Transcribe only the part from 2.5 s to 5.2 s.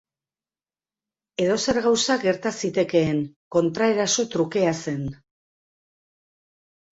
zitekeen, kontraeraso trukea zen.